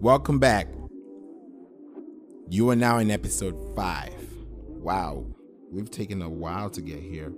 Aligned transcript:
Welcome 0.00 0.38
back. 0.38 0.68
You 2.48 2.70
are 2.70 2.76
now 2.76 2.98
in 2.98 3.10
episode 3.10 3.74
five. 3.74 4.14
Wow, 4.68 5.26
we've 5.72 5.90
taken 5.90 6.22
a 6.22 6.28
while 6.28 6.70
to 6.70 6.80
get 6.80 7.00
here. 7.00 7.32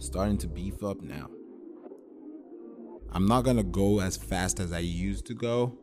Starting 0.00 0.38
to 0.38 0.48
beef 0.48 0.82
up 0.82 1.00
now. 1.00 1.30
I'm 3.12 3.28
not 3.28 3.44
gonna 3.44 3.62
go 3.62 4.00
as 4.00 4.16
fast 4.16 4.58
as 4.58 4.72
I 4.72 4.80
used 4.80 5.24
to 5.26 5.34
go. 5.34 5.78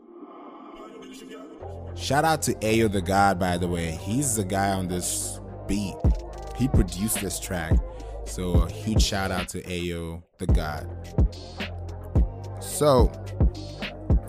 Shout 1.95 2.25
out 2.25 2.41
to 2.41 2.53
Ayo 2.55 2.91
the 2.91 3.01
God, 3.01 3.39
by 3.39 3.57
the 3.57 3.69
way. 3.69 3.91
He's 3.91 4.35
the 4.35 4.43
guy 4.43 4.73
on 4.73 4.89
this 4.89 5.39
beat. 5.65 5.95
He 6.57 6.67
produced 6.67 7.21
this 7.21 7.39
track. 7.39 7.79
So 8.25 8.51
a 8.63 8.69
huge 8.69 9.01
shout 9.01 9.31
out 9.31 9.47
to 9.49 9.61
Ayo 9.61 10.23
the 10.39 10.47
God. 10.47 10.89
So 12.59 13.09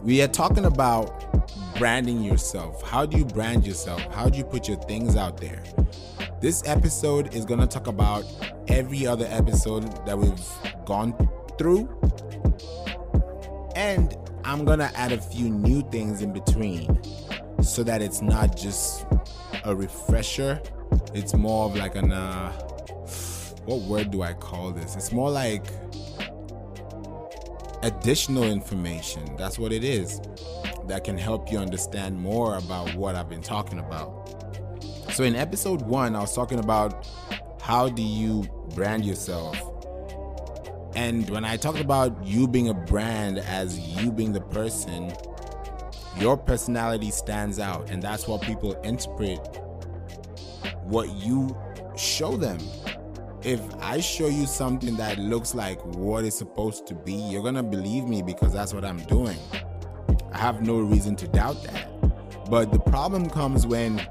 we 0.02 0.22
are 0.22 0.28
talking 0.28 0.64
about 0.64 1.44
branding 1.78 2.22
yourself. 2.22 2.82
How 2.82 3.06
do 3.06 3.18
you 3.18 3.24
brand 3.24 3.66
yourself? 3.66 4.00
How 4.12 4.28
do 4.28 4.38
you 4.38 4.44
put 4.44 4.68
your 4.68 4.78
things 4.78 5.16
out 5.16 5.38
there? 5.38 5.62
This 6.40 6.62
episode 6.66 7.34
is 7.34 7.44
going 7.44 7.60
to 7.60 7.66
talk 7.66 7.86
about 7.86 8.24
every 8.68 9.06
other 9.06 9.26
episode 9.30 10.06
that 10.06 10.16
we've 10.18 10.84
gone 10.84 11.14
through. 11.58 11.88
And 13.74 14.16
I'm 14.44 14.64
going 14.64 14.78
to 14.78 14.90
add 14.96 15.12
a 15.12 15.20
few 15.20 15.48
new 15.48 15.82
things 15.90 16.22
in 16.22 16.32
between 16.32 17.02
so 17.62 17.82
that 17.82 18.00
it's 18.00 18.22
not 18.22 18.56
just 18.56 19.06
a 19.64 19.74
refresher. 19.74 20.60
It's 21.14 21.34
more 21.34 21.66
of 21.66 21.76
like 21.76 21.96
an, 21.96 22.12
uh, 22.12 22.52
what 23.64 23.80
word 23.82 24.10
do 24.10 24.22
I 24.22 24.34
call 24.34 24.70
this? 24.70 24.94
It's 24.94 25.12
more 25.12 25.30
like 25.30 25.64
additional 27.86 28.44
information. 28.44 29.36
That's 29.36 29.58
what 29.58 29.72
it 29.72 29.84
is 29.84 30.20
that 30.88 31.04
can 31.04 31.16
help 31.16 31.52
you 31.52 31.58
understand 31.58 32.18
more 32.18 32.56
about 32.56 32.94
what 32.96 33.14
I've 33.14 33.28
been 33.28 33.42
talking 33.42 33.78
about. 33.78 34.34
So, 35.12 35.22
in 35.22 35.36
episode 35.36 35.82
one, 35.82 36.16
I 36.16 36.20
was 36.20 36.34
talking 36.34 36.58
about 36.58 37.06
how 37.62 37.88
do 37.88 38.02
you 38.02 38.44
brand 38.74 39.04
yourself. 39.04 39.56
And 40.96 41.28
when 41.30 41.44
I 41.44 41.56
talked 41.56 41.80
about 41.80 42.26
you 42.26 42.48
being 42.48 42.68
a 42.68 42.74
brand 42.74 43.38
as 43.38 43.78
you 43.78 44.10
being 44.10 44.32
the 44.32 44.40
person, 44.40 45.12
your 46.18 46.36
personality 46.36 47.10
stands 47.10 47.60
out, 47.60 47.90
and 47.90 48.02
that's 48.02 48.26
what 48.26 48.42
people 48.42 48.72
interpret 48.82 49.38
what 50.84 51.12
you 51.14 51.56
show 51.96 52.36
them. 52.36 52.58
If 53.46 53.60
I 53.80 54.00
show 54.00 54.26
you 54.26 54.44
something 54.44 54.96
that 54.96 55.20
looks 55.20 55.54
like 55.54 55.80
what 55.94 56.24
it's 56.24 56.36
supposed 56.36 56.88
to 56.88 56.96
be, 56.96 57.12
you're 57.12 57.44
gonna 57.44 57.62
believe 57.62 58.02
me 58.02 58.20
because 58.20 58.52
that's 58.52 58.74
what 58.74 58.84
I'm 58.84 58.98
doing. 59.04 59.38
I 60.32 60.38
have 60.38 60.62
no 60.62 60.80
reason 60.80 61.14
to 61.14 61.28
doubt 61.28 61.62
that. 61.62 61.88
But 62.50 62.72
the 62.72 62.80
problem 62.80 63.30
comes 63.30 63.64
when 63.64 64.04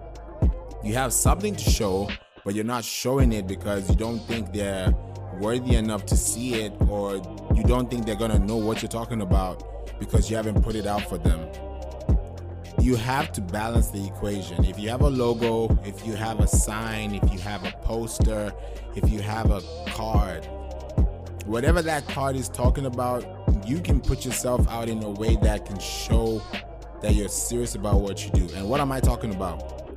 you 0.86 0.94
have 0.94 1.12
something 1.12 1.54
to 1.54 1.70
show, 1.70 2.10
but 2.46 2.56
you're 2.56 2.64
not 2.64 2.86
showing 2.86 3.34
it 3.34 3.46
because 3.46 3.90
you 3.90 3.98
don't 3.98 4.20
think 4.20 4.54
they're 4.54 4.96
worthy 5.42 5.76
enough 5.76 6.06
to 6.06 6.16
see 6.16 6.54
it, 6.62 6.72
or 6.88 7.16
you 7.54 7.64
don't 7.64 7.92
think 7.92 8.06
they're 8.06 8.16
gonna 8.16 8.40
know 8.40 8.56
what 8.56 8.82
you're 8.82 8.88
talking 8.88 9.22
about 9.22 10.00
because 10.00 10.30
you 10.30 10.38
haven't 10.38 10.64
put 10.64 10.76
it 10.76 10.88
out 10.88 11.02
for 11.10 11.18
them. 11.18 11.46
You 12.86 12.96
have 12.98 13.32
to 13.32 13.42
balance 13.42 13.90
the 13.90 14.06
equation. 14.06 14.64
If 14.64 14.78
you 14.78 14.90
have 14.90 15.02
a 15.02 15.10
logo, 15.10 15.76
if 15.84 16.06
you 16.06 16.14
have 16.14 16.40
a 16.40 16.46
sign, 16.46 17.16
if 17.16 17.34
you 17.34 17.40
have 17.40 17.66
a 17.66 17.72
poster, 17.82 18.54
if 18.96 19.10
you 19.10 19.22
have 19.22 19.50
a 19.50 19.64
card, 19.88 20.46
whatever 21.48 21.82
that 21.82 22.08
card 22.08 22.36
is 22.36 22.48
talking 22.48 22.86
about, 22.86 23.26
you 23.66 23.82
can 23.82 24.00
put 24.00 24.24
yourself 24.24 24.68
out 24.70 24.88
in 24.88 25.02
a 25.02 25.10
way 25.10 25.36
that 25.38 25.66
can 25.66 25.80
show 25.80 26.44
that 27.02 27.16
you're 27.16 27.28
serious 27.28 27.74
about 27.74 28.02
what 28.02 28.24
you 28.24 28.30
do. 28.30 28.48
And 28.54 28.70
what 28.70 28.80
am 28.80 28.92
I 28.92 29.00
talking 29.00 29.34
about? 29.34 29.90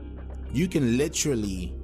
You 0.50 0.66
can 0.66 0.97
literally 0.97 1.75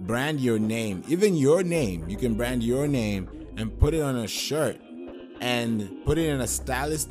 brand 0.00 0.42
your 0.42 0.58
name, 0.58 1.04
even 1.08 1.36
your 1.36 1.62
name. 1.62 2.06
You 2.06 2.18
can 2.18 2.34
brand 2.34 2.62
your 2.62 2.86
name 2.86 3.30
and 3.56 3.78
put 3.78 3.94
it 3.94 4.02
on 4.02 4.16
a 4.16 4.28
shirt 4.28 4.78
and 5.40 6.04
put 6.04 6.18
it 6.18 6.26
in 6.26 6.42
a 6.42 6.46
stylist 6.46 7.08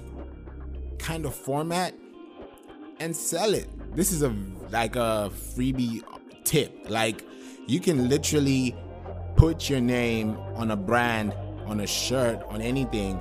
kind 1.00 1.26
of 1.26 1.34
format 1.34 1.96
and 3.00 3.16
sell 3.16 3.54
it. 3.54 3.68
This 3.96 4.12
is 4.12 4.24
a 4.24 4.36
like 4.72 4.96
a 4.96 5.32
freebie 5.34 6.04
tip. 6.44 6.90
Like 6.90 7.24
you 7.68 7.80
can 7.80 8.10
literally 8.10 8.76
put 9.36 9.70
your 9.70 9.82
name 9.82 10.38
on 10.56 10.72
a 10.72 10.76
brand, 10.76 11.34
on 11.66 11.82
a 11.82 11.88
shirt, 11.88 12.42
on 12.50 12.62
anything 12.62 13.20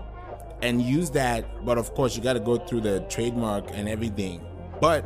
and 0.63 0.83
use 0.83 1.11
that. 1.11 1.65
But 1.65 1.79
of 1.79 1.95
course, 1.95 2.17
you 2.17 2.23
got 2.23 2.35
to 2.35 2.41
go 2.41 2.59
through 2.59 2.83
the 2.83 3.01
trademark 3.09 3.71
and 3.73 3.89
everything. 3.89 4.45
But 4.81 5.03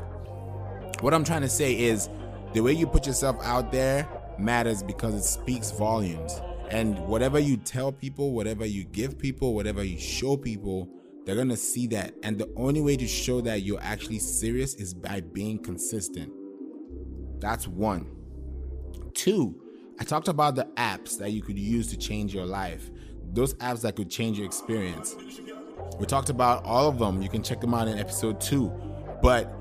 what 1.01 1.15
I'm 1.15 1.25
trying 1.25 1.43
to 1.43 1.49
say 1.49 1.79
is 1.79 2.09
the 2.53 2.61
way 2.61 2.73
you 2.73 2.87
put 2.87 3.07
yourself 3.07 3.37
out 3.43 3.73
there 3.73 4.09
matters 4.39 4.83
because 4.83 5.15
it 5.15 5.25
speaks 5.25 5.71
volumes. 5.71 6.41
And 6.71 6.99
whatever 7.01 7.39
you 7.39 7.57
tell 7.57 7.91
people, 7.91 8.33
whatever 8.33 8.65
you 8.65 8.85
give 8.85 9.19
people, 9.19 9.55
whatever 9.55 9.83
you 9.83 9.99
show 9.99 10.37
people, 10.37 10.89
they're 11.25 11.37
gonna 11.37 11.57
see 11.57 11.87
that. 11.89 12.15
And 12.23 12.39
the 12.39 12.51
only 12.57 12.81
way 12.81 12.97
to 12.97 13.07
show 13.07 13.41
that 13.43 13.63
you're 13.63 13.83
actually 13.83 14.19
serious 14.19 14.75
is 14.75 14.95
by 14.95 15.21
being 15.21 15.59
consistent. 15.59 16.33
That's 17.41 17.67
one. 17.67 18.07
Two, 19.15 19.63
I 19.99 20.05
talked 20.05 20.29
about 20.29 20.55
the 20.55 20.65
apps 20.77 21.19
that 21.19 21.33
you 21.33 21.43
could 21.43 21.59
use 21.59 21.89
to 21.89 21.97
change 21.97 22.35
your 22.35 22.47
life 22.47 22.91
those 23.33 23.55
apps 23.55 23.83
that 23.83 23.97
could 23.97 24.11
change 24.11 24.39
your 24.39 24.47
experience. 24.47 25.17
We 25.99 26.07
talked 26.07 26.31
about 26.31 26.65
all 26.65 26.89
of 26.89 26.99
them. 26.99 27.23
You 27.23 27.29
can 27.29 27.43
check 27.43 27.61
them 27.61 27.75
out 27.75 27.89
in 27.89 27.99
episode 27.99 28.41
two. 28.41 28.73
But 29.23 29.53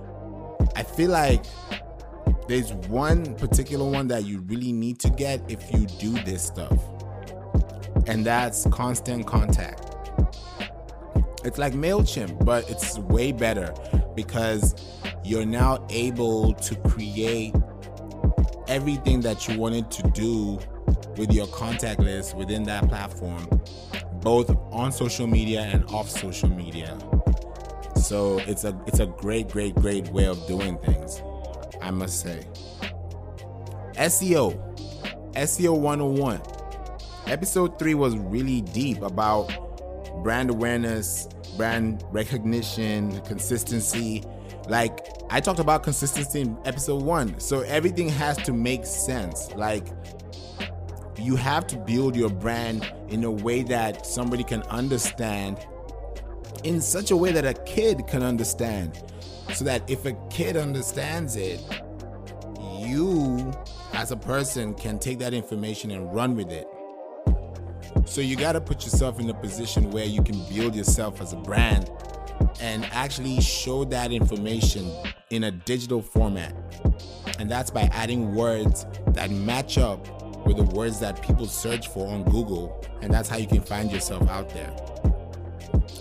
I 0.76 0.84
feel 0.84 1.12
like 1.12 1.44
there's 2.48 2.74
one 2.74 3.36
particular 3.36 3.86
one 3.86 4.08
that 4.08 4.26
you 4.26 4.40
really 4.42 4.72
need 4.72 5.00
to 5.00 5.10
get 5.10 5.42
if 5.50 5.72
you 5.72 5.86
do 5.86 6.12
this 6.24 6.44
stuff, 6.44 6.78
and 8.08 8.26
that's 8.26 8.66
constant 8.72 9.28
contact. 9.28 9.89
It's 11.44 11.58
like 11.58 11.74
MailChimp, 11.74 12.44
but 12.44 12.70
it's 12.70 12.98
way 13.00 13.32
better 13.32 13.74
because 14.16 14.76
you're 15.24 15.46
now 15.46 15.86
able 15.90 16.54
to 16.54 16.76
create 16.76 17.56
everything 18.68 19.22
that 19.22 19.48
you 19.48 19.58
wanted 19.58 19.90
to 19.92 20.04
do 20.12 20.60
with 21.18 21.32
your 21.32 21.48
contact 21.48 22.00
list 22.00 22.36
within 22.36 22.64
that 22.64 22.88
platform, 22.90 23.48
both 24.22 24.50
on 24.72 24.92
social 24.92 25.28
media 25.28 25.62
and 25.62 25.86
off 25.92 26.10
social 26.10 26.50
media. 26.50 26.98
So 27.96 28.40
it's 28.40 28.64
a 28.64 28.78
it's 28.88 29.00
a 29.00 29.06
great, 29.06 29.50
great, 29.50 29.76
great 29.76 30.08
way 30.10 30.26
of 30.26 30.46
doing 30.48 30.78
things, 30.80 31.22
I 31.82 31.92
must 31.92 32.22
say. 32.22 32.46
SEO, 33.94 34.58
SEO 35.34 35.78
101. 35.78 36.42
Episode 37.28 37.78
3 37.78 37.94
was 37.94 38.18
really 38.18 38.62
deep 38.62 39.02
about 39.02 39.69
brand 40.24 40.50
awareness, 40.50 41.28
brand 41.58 42.04
recognition, 42.12 43.20
consistency. 43.22 44.24
Like 44.68 45.08
I 45.30 45.40
talked 45.40 45.60
about 45.60 45.84
consistency 45.84 46.42
in 46.42 46.58
episode 46.66 47.04
1. 47.04 47.40
So 47.40 47.62
everything 47.62 48.10
has 48.10 48.38
to 48.44 48.54
make 48.54 48.86
sense. 48.86 49.52
Like 49.56 49.88
you 51.18 51.36
have 51.36 51.68
to 51.68 51.78
build 51.78 52.16
your 52.16 52.30
brand 52.30 52.92
in 53.10 53.24
a 53.24 53.32
way 53.32 53.64
that 53.64 54.06
somebody 54.06 54.44
can 54.44 54.62
understand 54.64 55.58
in 56.64 56.82
such 56.82 57.12
a 57.12 57.18
way 57.18 57.32
that 57.32 57.46
a 57.46 57.54
kid 57.64 58.06
can 58.08 58.24
understand 58.24 59.04
so 59.54 59.66
that 59.66 59.90
if 59.90 60.06
a 60.06 60.14
kid 60.30 60.58
understands 60.58 61.36
it 61.36 61.62
you 62.80 63.52
as 63.94 64.12
a 64.12 64.18
person 64.18 64.74
can 64.74 65.00
take 65.00 65.20
that 65.20 65.34
information 65.34 65.92
and 65.92 66.14
run 66.14 66.36
with 66.36 66.52
it 66.52 66.68
so 68.10 68.22
you 68.22 68.36
got 68.36 68.54
to 68.54 68.62
put 68.62 68.84
yourself 68.84 69.20
in 69.20 69.30
a 69.30 69.34
position 69.34 69.92
where 69.92 70.06
you 70.06 70.22
can 70.24 70.44
build 70.50 70.76
yourself 70.76 71.22
as 71.22 71.34
a 71.34 71.38
brand 71.38 71.90
and 72.62 72.86
actually 72.92 73.40
show 73.40 73.84
that 73.86 74.12
information 74.12 74.92
in 75.30 75.46
a 75.46 75.52
digital 75.52 76.02
format 76.02 76.54
and 77.40 77.50
that's 77.50 77.72
by 77.72 77.84
adding 77.94 78.36
words 78.36 78.86
that 79.08 79.32
match 79.32 79.78
up 79.78 80.06
with 80.46 80.58
the 80.58 80.64
words 80.76 81.00
that 81.00 81.22
people 81.22 81.46
search 81.46 81.88
for 81.88 82.08
on 82.08 82.24
Google, 82.24 82.84
and 83.02 83.14
that's 83.14 83.30
how 83.30 83.38
you 83.38 83.48
can 83.48 83.62
find 83.62 83.92
yourself 83.92 84.28
out 84.30 84.50
there. 84.50 84.70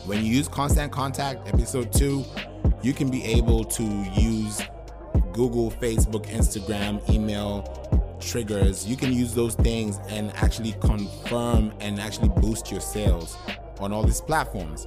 When 0.07 0.25
you 0.25 0.35
use 0.35 0.49
Constant 0.49 0.91
Contact, 0.91 1.47
episode 1.49 1.93
two, 1.93 2.25
you 2.83 2.93
can 2.93 3.11
be 3.11 3.23
able 3.25 3.65
to 3.65 3.83
use 4.17 4.63
Google, 5.33 5.71
Facebook, 5.71 6.27
Instagram, 6.27 7.07
email 7.11 7.63
triggers. 8.21 8.87
You 8.87 8.97
can 8.97 9.13
use 9.13 9.35
those 9.35 9.55
things 9.55 9.99
and 10.09 10.33
actually 10.37 10.73
confirm 10.81 11.73
and 11.81 12.01
actually 12.01 12.31
boost 12.41 12.71
your 12.71 12.81
sales 12.81 13.37
on 13.81 13.93
all 13.93 14.03
these 14.03 14.21
platforms. 14.21 14.87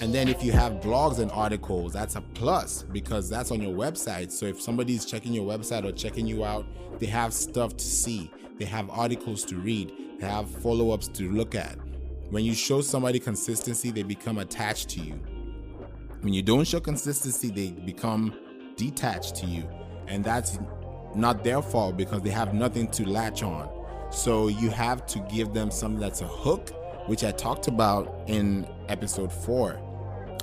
And 0.00 0.12
then 0.12 0.28
if 0.28 0.42
you 0.42 0.52
have 0.52 0.74
blogs 0.74 1.18
and 1.20 1.30
articles, 1.30 1.92
that's 1.92 2.16
a 2.16 2.20
plus 2.20 2.82
because 2.82 3.28
that's 3.28 3.50
on 3.50 3.62
your 3.62 3.74
website. 3.74 4.30
So 4.30 4.46
if 4.46 4.60
somebody's 4.60 5.04
checking 5.04 5.32
your 5.32 5.46
website 5.46 5.84
or 5.84 5.92
checking 5.92 6.26
you 6.26 6.44
out, 6.44 6.66
they 6.98 7.06
have 7.06 7.32
stuff 7.32 7.76
to 7.76 7.84
see. 7.84 8.30
They 8.58 8.64
have 8.66 8.90
articles 8.90 9.44
to 9.46 9.56
read, 9.56 9.92
they 10.20 10.26
have 10.26 10.48
follow 10.48 10.90
ups 10.90 11.08
to 11.08 11.30
look 11.30 11.54
at. 11.54 11.76
When 12.30 12.44
you 12.44 12.54
show 12.54 12.80
somebody 12.80 13.18
consistency, 13.18 13.90
they 13.90 14.02
become 14.02 14.38
attached 14.38 14.88
to 14.90 15.00
you. 15.00 15.14
When 16.20 16.32
you 16.32 16.42
don't 16.42 16.66
show 16.66 16.80
consistency, 16.80 17.50
they 17.50 17.70
become 17.70 18.34
detached 18.76 19.36
to 19.36 19.46
you. 19.46 19.68
And 20.06 20.24
that's 20.24 20.58
not 21.16 21.44
their 21.44 21.62
fault 21.62 21.96
because 21.96 22.22
they 22.22 22.30
have 22.30 22.54
nothing 22.54 22.88
to 22.92 23.08
latch 23.08 23.42
on. 23.42 23.68
So 24.10 24.48
you 24.48 24.70
have 24.70 25.06
to 25.06 25.18
give 25.30 25.52
them 25.52 25.70
something 25.70 26.00
that's 26.00 26.20
a 26.20 26.26
hook, 26.26 26.70
which 27.08 27.24
I 27.24 27.32
talked 27.32 27.68
about 27.68 28.22
in 28.26 28.66
episode 28.88 29.32
four 29.32 29.80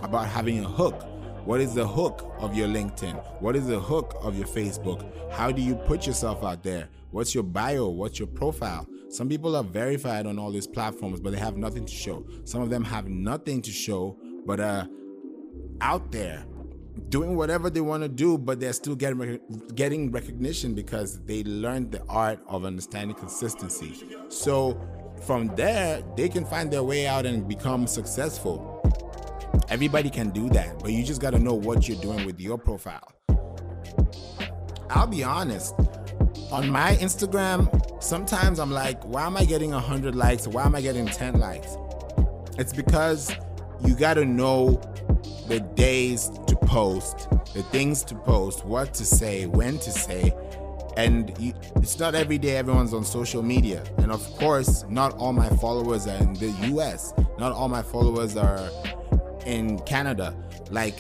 about 0.01 0.27
having 0.27 0.63
a 0.63 0.68
hook. 0.68 1.06
What 1.45 1.59
is 1.59 1.73
the 1.73 1.88
hook 1.88 2.33
of 2.39 2.56
your 2.56 2.68
LinkedIn? 2.68 3.41
What 3.41 3.56
is 3.56 3.68
the 3.68 3.79
hook 3.79 4.15
of 4.21 4.38
your 4.38 4.47
Facebook? 4.47 5.03
How 5.31 5.51
do 5.51 5.62
you 5.62 5.75
put 5.75 6.06
yourself 6.06 6.44
out 6.44 6.63
there? 6.63 6.88
What's 7.09 7.33
your 7.33 7.44
bio? 7.44 7.88
What's 7.89 8.19
your 8.19 8.27
profile? 8.27 8.88
Some 9.09 9.27
people 9.27 9.56
are 9.56 9.63
verified 9.63 10.27
on 10.27 10.38
all 10.38 10.51
these 10.51 10.67
platforms, 10.67 11.19
but 11.19 11.33
they 11.33 11.39
have 11.39 11.57
nothing 11.57 11.85
to 11.85 11.94
show. 11.94 12.25
Some 12.45 12.62
of 12.62 12.69
them 12.69 12.83
have 12.83 13.07
nothing 13.09 13.62
to 13.63 13.71
show, 13.71 14.17
but 14.45 14.59
are 14.59 14.88
out 15.81 16.12
there 16.12 16.45
doing 17.09 17.35
whatever 17.35 17.69
they 17.69 17.81
want 17.81 18.03
to 18.03 18.09
do, 18.09 18.38
but 18.38 18.59
they're 18.59 18.73
still 18.73 18.95
getting 18.95 19.39
getting 19.75 20.11
recognition 20.11 20.73
because 20.73 21.19
they 21.23 21.43
learned 21.43 21.91
the 21.91 22.03
art 22.07 22.39
of 22.47 22.65
understanding 22.65 23.15
consistency. 23.15 23.93
So 24.29 24.79
from 25.21 25.47
there, 25.55 26.03
they 26.15 26.29
can 26.29 26.45
find 26.45 26.71
their 26.71 26.83
way 26.83 27.07
out 27.07 27.25
and 27.25 27.47
become 27.47 27.88
successful. 27.88 28.77
Everybody 29.69 30.09
can 30.09 30.31
do 30.31 30.49
that, 30.49 30.79
but 30.79 30.91
you 30.91 31.03
just 31.03 31.21
got 31.21 31.31
to 31.31 31.39
know 31.39 31.53
what 31.53 31.88
you're 31.88 32.01
doing 32.01 32.25
with 32.25 32.39
your 32.39 32.57
profile. 32.57 33.11
I'll 34.89 35.07
be 35.07 35.23
honest. 35.23 35.73
On 36.51 36.69
my 36.69 36.95
Instagram, 36.97 38.03
sometimes 38.03 38.59
I'm 38.59 38.71
like, 38.71 39.01
why 39.05 39.25
am 39.25 39.38
I 39.38 39.45
getting 39.45 39.71
100 39.71 40.15
likes? 40.15 40.47
Why 40.47 40.65
am 40.65 40.75
I 40.75 40.81
getting 40.81 41.05
10 41.05 41.39
likes? 41.39 41.77
It's 42.57 42.73
because 42.73 43.33
you 43.85 43.95
got 43.95 44.15
to 44.15 44.25
know 44.25 44.81
the 45.51 45.59
days 45.59 46.30
to 46.48 46.56
post, 46.56 47.30
the 47.53 47.62
things 47.62 48.06
to 48.06 48.15
post, 48.15 48.63
what 48.63 48.94
to 48.94 49.03
say, 49.03 49.48
when 49.48 49.77
to 49.80 49.92
say. 49.92 50.33
And 50.95 51.38
you, 51.38 51.53
it's 51.75 52.00
not 52.00 52.15
every 52.15 52.38
day 52.38 52.56
everyone's 52.56 52.94
on 52.94 53.03
social 53.03 53.44
media. 53.44 53.83
And 53.98 54.13
of 54.13 54.21
course, 54.38 54.86
not 54.88 55.13
all 55.18 55.33
my 55.33 55.50
followers 55.50 56.07
are 56.07 56.15
in 56.15 56.36
the 56.36 56.51
US. 56.75 57.13
Not 57.38 57.51
all 57.51 57.68
my 57.68 57.81
followers 57.81 58.38
are 58.38 58.69
in 59.45 59.77
Canada. 59.80 60.33
Like, 60.69 60.95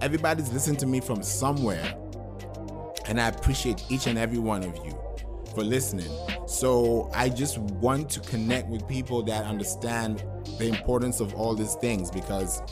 everybody's 0.00 0.52
listening 0.52 0.76
to 0.76 0.86
me 0.86 1.00
from 1.00 1.24
somewhere. 1.24 1.82
And 3.06 3.20
I 3.20 3.26
appreciate 3.26 3.82
each 3.88 4.06
and 4.06 4.16
every 4.16 4.38
one 4.38 4.62
of 4.62 4.76
you 4.86 4.96
for 5.52 5.64
listening. 5.64 6.12
So 6.46 7.10
I 7.12 7.28
just 7.28 7.58
want 7.58 8.08
to 8.10 8.20
connect 8.20 8.68
with 8.68 8.86
people 8.86 9.24
that 9.24 9.44
understand 9.46 10.22
the 10.58 10.68
importance 10.68 11.18
of 11.18 11.34
all 11.34 11.56
these 11.56 11.74
things 11.76 12.08
because 12.08 12.62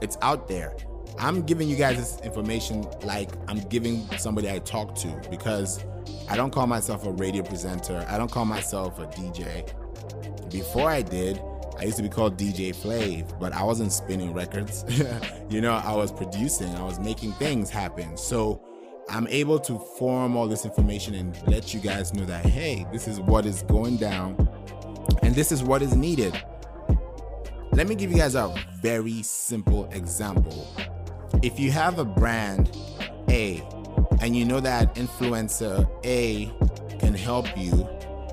it's 0.00 0.16
out 0.22 0.48
there. 0.48 0.76
I'm 1.18 1.42
giving 1.42 1.68
you 1.68 1.76
guys 1.76 1.96
this 1.96 2.20
information 2.24 2.86
like 3.02 3.30
I'm 3.48 3.60
giving 3.68 4.06
somebody 4.18 4.50
I 4.50 4.60
talk 4.60 4.94
to 4.96 5.20
because 5.30 5.84
I 6.28 6.36
don't 6.36 6.50
call 6.50 6.66
myself 6.66 7.06
a 7.06 7.12
radio 7.12 7.42
presenter. 7.42 8.04
I 8.08 8.18
don't 8.18 8.30
call 8.30 8.44
myself 8.44 8.98
a 8.98 9.06
DJ. 9.06 9.68
Before 10.50 10.88
I 10.88 11.02
did, 11.02 11.40
I 11.78 11.84
used 11.84 11.96
to 11.96 12.02
be 12.02 12.08
called 12.08 12.36
DJ 12.36 12.74
Flav, 12.74 13.38
but 13.38 13.52
I 13.52 13.62
wasn't 13.62 13.92
spinning 13.92 14.32
records. 14.32 14.84
you 15.50 15.60
know, 15.60 15.74
I 15.74 15.94
was 15.94 16.12
producing, 16.12 16.74
I 16.74 16.82
was 16.84 16.98
making 16.98 17.32
things 17.32 17.70
happen. 17.70 18.16
So 18.16 18.62
I'm 19.08 19.26
able 19.28 19.58
to 19.60 19.78
form 19.98 20.36
all 20.36 20.48
this 20.48 20.64
information 20.64 21.14
and 21.14 21.36
let 21.46 21.72
you 21.72 21.80
guys 21.80 22.12
know 22.14 22.24
that, 22.26 22.44
hey, 22.44 22.86
this 22.92 23.08
is 23.08 23.20
what 23.20 23.46
is 23.46 23.62
going 23.62 23.96
down 23.96 24.48
and 25.22 25.34
this 25.34 25.52
is 25.52 25.62
what 25.62 25.82
is 25.82 25.94
needed. 25.94 26.40
Let 27.72 27.86
me 27.86 27.94
give 27.94 28.10
you 28.10 28.16
guys 28.16 28.34
a 28.34 28.52
very 28.82 29.22
simple 29.22 29.88
example. 29.92 30.66
If 31.42 31.60
you 31.60 31.70
have 31.70 31.98
a 31.98 32.04
brand 32.04 32.76
A 33.28 33.62
and 34.20 34.34
you 34.34 34.44
know 34.44 34.58
that 34.58 34.94
influencer 34.96 35.88
A 36.04 36.52
can 36.98 37.14
help 37.14 37.46
you, 37.56 37.88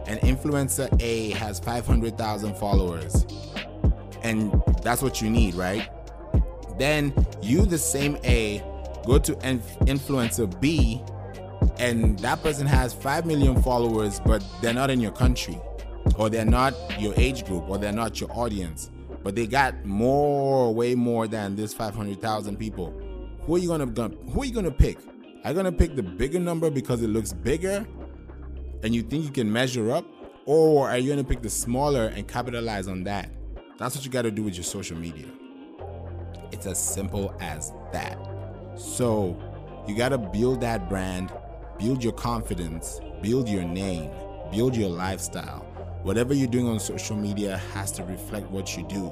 and 0.08 0.20
influencer 0.22 0.90
A 1.02 1.32
has 1.32 1.60
500,000 1.60 2.58
followers, 2.58 3.26
and 4.24 4.62
that's 4.82 5.04
what 5.04 5.22
you 5.22 5.30
need, 5.30 5.54
right? 5.54 5.88
Then 6.80 7.14
you, 7.42 7.66
the 7.66 7.78
same 7.78 8.18
A, 8.24 8.64
go 9.06 9.20
to 9.20 9.34
influencer 9.34 10.60
B, 10.60 11.04
and 11.78 12.18
that 12.20 12.42
person 12.42 12.66
has 12.66 12.94
5 12.94 13.26
million 13.28 13.62
followers, 13.62 14.20
but 14.26 14.44
they're 14.62 14.74
not 14.74 14.90
in 14.90 15.00
your 15.00 15.12
country, 15.12 15.60
or 16.18 16.30
they're 16.30 16.46
not 16.46 16.74
your 17.00 17.14
age 17.18 17.46
group, 17.46 17.70
or 17.70 17.78
they're 17.78 17.92
not 17.92 18.20
your 18.20 18.32
audience 18.32 18.90
but 19.26 19.34
they 19.34 19.48
got 19.48 19.84
more, 19.84 20.72
way 20.72 20.94
more 20.94 21.28
than 21.28 21.56
this 21.56 21.74
500,000 21.74 22.58
people. 22.58 22.94
Who 23.42 23.56
are 23.56 23.58
you 23.58 23.68
gonna 23.68 23.88
who 24.30 24.44
are 24.44 24.46
you 24.46 24.54
gonna 24.54 24.70
pick? 24.70 25.00
Are 25.44 25.50
you 25.50 25.56
gonna 25.56 25.72
pick 25.72 25.96
the 25.96 26.04
bigger 26.04 26.40
number 26.40 26.70
because 26.70 27.02
it 27.02 27.08
looks 27.08 27.34
bigger, 27.34 27.88
and 28.84 28.94
you 28.94 29.02
think 29.02 29.26
you 29.26 29.32
can 29.32 29.52
measure 29.52 29.92
up, 29.92 30.06
or 30.46 30.92
are 30.92 31.00
you 31.00 31.10
gonna 31.10 31.24
pick 31.24 31.42
the 31.42 31.50
smaller 31.50 32.06
and 32.16 32.28
capitalize 32.28 32.88
on 32.88 33.04
that? 33.06 33.32
That's 33.80 33.96
what 33.96 34.06
you 34.06 34.12
got 34.12 34.22
to 34.22 34.32
do 34.32 34.44
with 34.44 34.54
your 34.54 34.64
social 34.64 34.96
media. 34.96 35.26
It's 36.52 36.68
as 36.68 36.78
simple 36.78 37.36
as 37.40 37.74
that. 37.94 38.20
So 38.78 39.42
you 39.88 39.96
got 39.96 40.10
to 40.10 40.20
build 40.20 40.62
that 40.62 40.88
brand, 40.88 41.34
build 41.80 42.04
your 42.04 42.14
confidence, 42.14 43.02
build 43.24 43.50
your 43.50 43.64
name, 43.64 44.12
build 44.52 44.78
your 44.78 44.90
lifestyle 44.90 45.66
Whatever 46.06 46.36
you're 46.36 46.48
doing 46.48 46.68
on 46.68 46.80
social 46.80 47.16
media 47.16 47.58
has 47.74 47.92
to 47.94 48.04
reflect 48.04 48.52
what 48.52 48.78
you 48.78 48.84
do. 48.84 49.12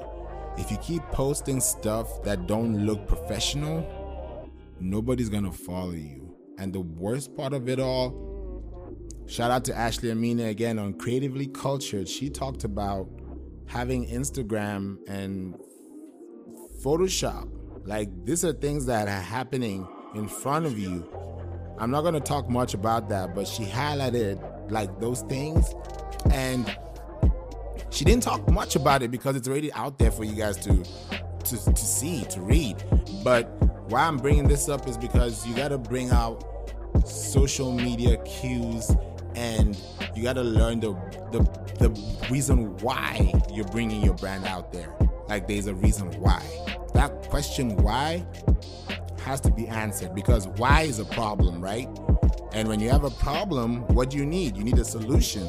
If 0.56 0.70
you 0.70 0.76
keep 0.76 1.02
posting 1.10 1.60
stuff 1.60 2.22
that 2.22 2.46
don't 2.46 2.86
look 2.86 3.08
professional, 3.08 4.48
nobody's 4.78 5.28
gonna 5.28 5.50
follow 5.50 5.90
you. 5.90 6.36
And 6.56 6.72
the 6.72 6.82
worst 6.82 7.34
part 7.36 7.52
of 7.52 7.68
it 7.68 7.80
all, 7.80 8.62
shout 9.26 9.50
out 9.50 9.64
to 9.64 9.76
Ashley 9.76 10.12
Amina 10.12 10.44
again 10.44 10.78
on 10.78 10.94
Creatively 10.94 11.48
Cultured. 11.48 12.08
She 12.08 12.30
talked 12.30 12.62
about 12.62 13.08
having 13.66 14.06
Instagram 14.06 14.98
and 15.08 15.56
Photoshop. 16.80 17.48
Like, 17.84 18.08
these 18.24 18.44
are 18.44 18.52
things 18.52 18.86
that 18.86 19.08
are 19.08 19.20
happening 19.20 19.84
in 20.14 20.28
front 20.28 20.64
of 20.64 20.78
you. 20.78 21.04
I'm 21.76 21.90
not 21.90 22.02
gonna 22.02 22.20
talk 22.20 22.48
much 22.48 22.72
about 22.72 23.08
that, 23.08 23.34
but 23.34 23.48
she 23.48 23.64
highlighted 23.64 24.70
like 24.70 25.00
those 25.00 25.22
things. 25.22 25.74
And 26.30 26.74
she 27.94 28.04
didn't 28.04 28.24
talk 28.24 28.50
much 28.50 28.74
about 28.74 29.02
it 29.02 29.10
because 29.10 29.36
it's 29.36 29.46
already 29.46 29.72
out 29.72 29.98
there 29.98 30.10
for 30.10 30.24
you 30.24 30.34
guys 30.34 30.56
to 30.58 30.84
to, 31.44 31.56
to 31.56 31.76
see, 31.76 32.24
to 32.24 32.40
read. 32.40 32.82
But 33.22 33.44
why 33.90 34.06
I'm 34.06 34.16
bringing 34.16 34.48
this 34.48 34.68
up 34.68 34.88
is 34.88 34.96
because 34.96 35.46
you 35.46 35.54
got 35.54 35.68
to 35.68 35.78
bring 35.78 36.10
out 36.10 36.42
social 37.06 37.70
media 37.72 38.16
cues 38.24 38.90
and 39.36 39.78
you 40.16 40.22
got 40.22 40.32
to 40.34 40.42
learn 40.42 40.80
the, 40.80 40.92
the 41.32 41.42
the 41.78 42.28
reason 42.30 42.76
why 42.78 43.32
you're 43.52 43.68
bringing 43.68 44.02
your 44.02 44.14
brand 44.14 44.44
out 44.46 44.72
there. 44.72 44.92
Like 45.28 45.46
there's 45.46 45.66
a 45.66 45.74
reason 45.74 46.10
why. 46.20 46.42
That 46.94 47.28
question 47.28 47.76
why 47.76 48.26
has 49.20 49.40
to 49.42 49.50
be 49.50 49.68
answered 49.68 50.14
because 50.14 50.48
why 50.48 50.82
is 50.82 50.98
a 50.98 51.04
problem, 51.04 51.60
right? 51.60 51.88
And 52.52 52.68
when 52.68 52.80
you 52.80 52.90
have 52.90 53.04
a 53.04 53.10
problem, 53.10 53.86
what 53.88 54.10
do 54.10 54.16
you 54.16 54.26
need? 54.26 54.56
You 54.56 54.64
need 54.64 54.78
a 54.78 54.84
solution. 54.84 55.48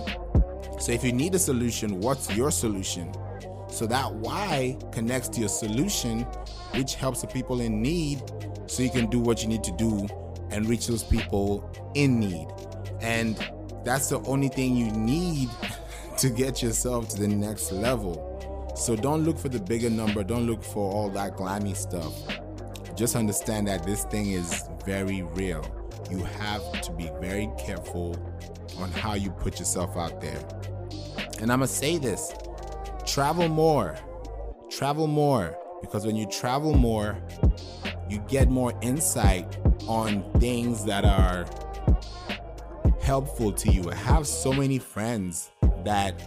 So 0.80 0.92
if 0.92 1.04
you 1.04 1.12
need 1.12 1.34
a 1.36 1.40
solution, 1.40 2.00
what's 2.00 2.34
your 2.36 2.52
solution? 2.52 3.14
So 3.70 3.86
that 3.88 4.14
why 4.14 4.78
connects 4.92 5.30
to 5.30 5.40
your 5.40 5.50
solution, 5.50 6.22
which 6.76 6.96
helps 6.96 7.22
the 7.22 7.28
people 7.28 7.62
in 7.62 7.82
need 7.82 8.22
so 8.68 8.84
you 8.84 8.90
can 8.90 9.10
do 9.10 9.20
what 9.20 9.42
you 9.42 9.50
need 9.50 9.64
to 9.64 9.72
do 9.74 10.08
and 10.52 10.68
reach 10.68 10.88
those 10.88 11.04
people 11.04 11.70
in 11.96 12.20
need. 12.20 12.48
And 13.02 13.38
that's 13.84 14.10
the 14.10 14.20
only 14.22 14.48
thing 14.50 14.76
you 14.76 14.92
need 14.92 15.50
to 16.18 16.30
get 16.30 16.62
yourself 16.62 17.10
to 17.10 17.20
the 17.20 17.28
next 17.28 17.72
level. 17.72 18.32
So 18.76 18.96
don't 18.96 19.24
look 19.24 19.38
for 19.38 19.50
the 19.50 19.60
bigger 19.60 19.90
number, 19.90 20.24
don't 20.24 20.46
look 20.46 20.64
for 20.64 20.92
all 20.92 21.10
that 21.12 21.38
glammy 21.38 21.76
stuff. 21.76 22.14
Just 22.96 23.16
understand 23.16 23.68
that 23.68 23.86
this 23.86 24.06
thing 24.06 24.32
is 24.32 24.68
very 24.86 25.22
real. 25.22 25.66
You 26.10 26.24
have 26.24 26.82
to 26.82 26.92
be 26.92 27.10
very 27.20 27.50
careful 27.58 28.16
on 28.78 28.92
how 28.92 29.14
you 29.14 29.32
put 29.32 29.60
yourself 29.60 29.98
out 29.98 30.22
there. 30.22 30.40
And 31.40 31.52
I'm 31.52 31.60
going 31.60 31.68
to 31.68 31.74
say 31.74 31.98
this 31.98 32.34
travel 33.06 33.48
more. 33.48 33.96
Travel 34.70 35.08
more. 35.08 35.58
Because 35.82 36.06
when 36.06 36.16
you 36.16 36.26
travel 36.26 36.74
more, 36.74 37.18
you 38.10 38.20
get 38.28 38.50
more 38.50 38.74
insight 38.82 39.58
on 39.88 40.24
things 40.40 40.86
that 40.86 41.06
are 41.06 41.46
helpful 43.02 43.52
to 43.52 43.72
you. 43.72 43.90
I 43.92 43.96
have 43.96 44.26
so 44.26 44.52
many 44.52 44.80
friends 44.80 45.52
that 45.84 46.18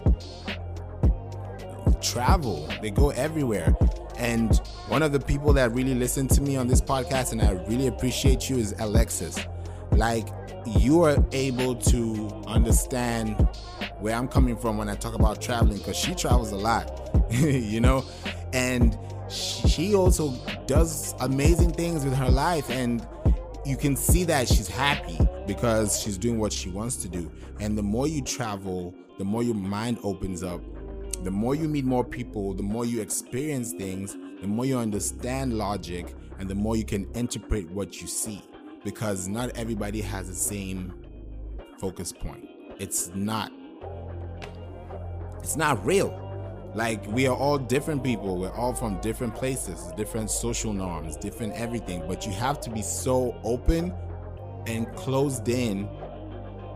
travel, 2.01 2.69
they 2.81 2.91
go 2.91 3.09
everywhere. 3.09 3.75
And 4.17 4.55
one 4.87 5.01
of 5.01 5.11
the 5.11 5.19
people 5.19 5.53
that 5.53 5.71
really 5.73 5.95
listen 5.95 6.27
to 6.29 6.41
me 6.41 6.55
on 6.55 6.67
this 6.67 6.81
podcast, 6.81 7.31
and 7.31 7.41
I 7.41 7.51
really 7.67 7.87
appreciate 7.87 8.49
you, 8.49 8.57
is 8.57 8.73
Alexis. 8.79 9.39
Like, 9.91 10.27
you 10.65 11.03
are 11.03 11.17
able 11.31 11.75
to 11.75 12.29
understand 12.47 13.47
where 13.99 14.15
I'm 14.15 14.27
coming 14.27 14.55
from 14.55 14.77
when 14.77 14.89
I 14.89 14.95
talk 14.95 15.13
about 15.13 15.41
traveling 15.41 15.77
because 15.77 15.97
she 15.97 16.15
travels 16.15 16.51
a 16.51 16.55
lot, 16.55 17.11
you 17.31 17.81
know, 17.81 18.05
and 18.53 18.97
she 19.29 19.93
also 19.93 20.33
does 20.65 21.13
amazing 21.19 21.71
things 21.71 22.03
with 22.03 22.13
her 22.13 22.29
life 22.29 22.69
and 22.69 23.05
you 23.65 23.77
can 23.77 23.95
see 23.95 24.23
that 24.23 24.47
she's 24.47 24.67
happy 24.67 25.17
because 25.45 25.99
she's 25.99 26.17
doing 26.17 26.39
what 26.39 26.51
she 26.51 26.69
wants 26.69 26.95
to 26.97 27.09
do. 27.09 27.31
And 27.59 27.77
the 27.77 27.83
more 27.83 28.07
you 28.07 28.21
travel, 28.21 28.95
the 29.17 29.25
more 29.25 29.43
your 29.43 29.55
mind 29.55 29.99
opens 30.03 30.43
up. 30.43 30.61
The 31.23 31.31
more 31.31 31.53
you 31.53 31.67
meet 31.67 31.85
more 31.85 32.03
people, 32.03 32.53
the 32.53 32.63
more 32.63 32.85
you 32.85 33.01
experience 33.01 33.73
things, 33.73 34.15
the 34.41 34.47
more 34.47 34.65
you 34.65 34.77
understand 34.77 35.57
logic, 35.57 36.15
and 36.39 36.49
the 36.49 36.55
more 36.55 36.77
you 36.77 36.85
can 36.85 37.07
interpret 37.13 37.69
what 37.71 38.01
you 38.01 38.07
see. 38.07 38.41
Because 38.85 39.27
not 39.27 39.49
everybody 39.57 40.01
has 40.01 40.29
the 40.29 40.35
same 40.35 40.93
focus 41.77 42.13
point. 42.13 42.49
It's 42.79 43.11
not 43.13 43.51
it's 45.41 45.55
not 45.55 45.83
real. 45.85 46.25
Like 46.75 47.05
we 47.07 47.27
are 47.27 47.35
all 47.35 47.57
different 47.57 48.03
people. 48.03 48.37
We're 48.37 48.53
all 48.53 48.73
from 48.73 48.99
different 49.01 49.35
places, 49.35 49.91
different 49.97 50.29
social 50.29 50.71
norms, 50.71 51.17
different 51.17 51.53
everything. 51.53 52.03
But 52.07 52.25
you 52.25 52.31
have 52.33 52.61
to 52.61 52.69
be 52.69 52.81
so 52.81 53.35
open 53.43 53.93
and 54.67 54.93
closed 54.95 55.49
in 55.49 55.89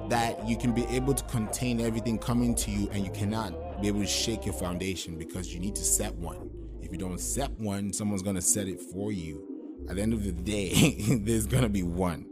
that 0.10 0.48
you 0.48 0.58
can 0.58 0.74
be 0.74 0.86
able 0.88 1.14
to 1.14 1.24
contain 1.26 1.80
everything 1.80 2.18
coming 2.18 2.56
to 2.56 2.72
you 2.72 2.90
and 2.92 3.06
you 3.06 3.12
cannot 3.12 3.82
be 3.82 3.88
able 3.88 4.02
to 4.02 4.08
shake 4.08 4.46
your 4.46 4.54
foundation 4.54 5.18
because 5.18 5.54
you 5.54 5.60
need 5.60 5.76
to 5.76 5.84
set 5.84 6.14
one. 6.16 6.50
If 6.82 6.92
you 6.92 6.98
don't 6.98 7.20
set 7.20 7.52
one, 7.52 7.94
someone's 7.94 8.24
going 8.24 8.36
to 8.36 8.42
set 8.42 8.68
it 8.68 8.82
for 8.82 9.12
you. 9.12 9.48
At 9.90 9.96
the 9.96 10.02
end 10.02 10.14
of 10.14 10.24
the 10.24 10.32
day, 10.32 11.18
there's 11.22 11.46
going 11.46 11.64
to 11.64 11.70
be 11.70 11.84
one. 11.84 12.26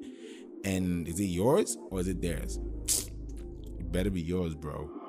And 0.63 1.07
is 1.07 1.19
it 1.19 1.25
yours 1.25 1.77
or 1.89 1.99
is 1.99 2.07
it 2.07 2.21
theirs? 2.21 2.59
It 3.79 3.91
better 3.91 4.09
be 4.09 4.21
yours, 4.21 4.55
bro. 4.55 5.00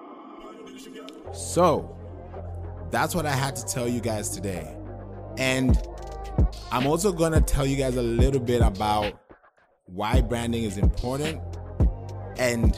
So, 1.33 1.97
that's 2.91 3.15
what 3.15 3.27
I 3.27 3.33
had 3.33 3.57
to 3.57 3.65
tell 3.65 3.89
you 3.89 4.01
guys 4.01 4.29
today. 4.29 4.77
And 5.39 5.79
I'm 6.71 6.87
also 6.87 7.13
going 7.13 7.33
to 7.33 7.41
tell 7.41 7.67
you 7.67 7.77
guys 7.77 7.97
a 7.97 8.03
little 8.03 8.41
bit 8.41 8.61
about 8.61 9.15
why 9.87 10.21
branding 10.21 10.65
is 10.65 10.79
important 10.79 11.41
and 12.39 12.75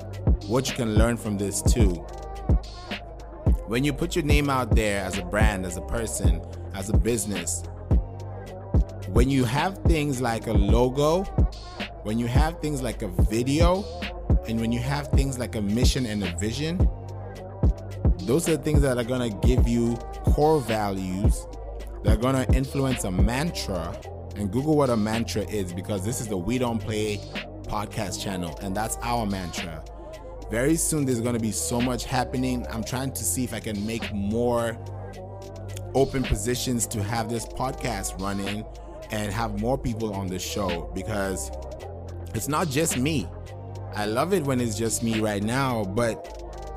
what 0.46 0.68
you 0.68 0.74
can 0.74 0.94
learn 0.94 1.16
from 1.16 1.38
this 1.38 1.62
too. 1.62 1.94
When 3.66 3.82
you 3.82 3.92
put 3.92 4.14
your 4.14 4.24
name 4.24 4.50
out 4.50 4.74
there 4.74 5.04
as 5.04 5.18
a 5.18 5.24
brand, 5.24 5.64
as 5.64 5.76
a 5.76 5.82
person, 5.82 6.40
as 6.74 6.90
a 6.90 6.96
business, 6.96 7.62
when 9.08 9.30
you 9.30 9.44
have 9.44 9.78
things 9.84 10.20
like 10.20 10.46
a 10.46 10.52
logo, 10.52 11.22
when 12.02 12.18
you 12.18 12.26
have 12.26 12.60
things 12.60 12.82
like 12.82 13.02
a 13.02 13.08
video, 13.08 13.84
and 14.46 14.60
when 14.60 14.70
you 14.70 14.80
have 14.80 15.08
things 15.08 15.38
like 15.38 15.54
a 15.54 15.62
mission 15.62 16.04
and 16.04 16.22
a 16.22 16.36
vision, 16.36 16.78
those 18.26 18.49
are 18.49 18.57
the 18.57 18.62
things 18.62 18.81
that 18.83 18.99
are 18.99 19.04
going 19.04 19.31
to 19.31 19.47
give 19.47 19.69
you 19.69 19.97
core 20.25 20.61
values 20.61 21.47
that 22.02 22.14
are 22.14 22.21
going 22.21 22.35
to 22.35 22.54
influence 22.54 23.04
a 23.04 23.11
mantra. 23.11 23.97
And 24.37 24.50
Google 24.50 24.76
what 24.76 24.90
a 24.90 24.97
mantra 24.97 25.43
is 25.43 25.73
because 25.73 26.04
this 26.04 26.21
is 26.21 26.28
the 26.28 26.37
We 26.37 26.59
Don't 26.59 26.78
Play 26.78 27.19
podcast 27.64 28.23
channel, 28.23 28.59
and 28.62 28.76
that's 28.76 28.99
our 29.02 29.26
mantra. 29.26 29.85
Very 30.50 30.76
soon, 30.76 31.04
there's 31.04 31.21
going 31.21 31.35
to 31.35 31.40
be 31.40 31.52
so 31.52 31.81
much 31.81 32.04
happening. 32.04 32.66
I'm 32.71 32.85
trying 32.85 33.12
to 33.12 33.25
see 33.25 33.45
if 33.45 33.54
I 33.54 33.61
can 33.61 33.85
make 33.87 34.12
more 34.12 34.78
open 35.95 36.23
positions 36.23 36.87
to 36.88 37.02
have 37.02 37.28
this 37.31 37.47
podcast 37.47 38.21
running 38.21 38.64
and 39.11 39.33
have 39.33 39.61
more 39.61 39.78
people 39.78 40.12
on 40.12 40.26
the 40.26 40.38
show 40.38 40.90
because 40.95 41.50
it's 42.35 42.49
not 42.49 42.69
just 42.69 42.97
me. 42.97 43.28
I 43.95 44.07
love 44.07 44.35
it 44.35 44.43
when 44.43 44.61
it's 44.61 44.76
just 44.76 45.02
me 45.02 45.21
right 45.21 45.43
now, 45.43 45.85
but 45.85 46.25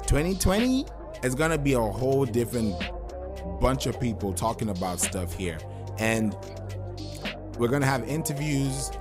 2020 0.08 0.86
it's 1.24 1.36
gonna 1.36 1.58
be 1.58 1.74
a 1.74 1.80
whole 1.80 2.26
different 2.26 2.76
bunch 3.60 3.86
of 3.86 4.00
people 4.00 4.34
talking 4.34 4.70
about 4.70 5.00
stuff 5.00 5.34
here. 5.34 5.58
And 5.98 6.36
we're 7.58 7.70
gonna 7.70 7.86
have 7.86 8.08
interviews. 8.08 8.92